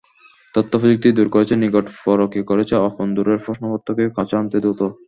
[0.53, 4.81] তথ্যপ্রযুক্তি দূর করেছে নিকট, পরকে করেছে আপন, দূরের প্রশ্নপত্রকে কাছে আনছে দ্রুত।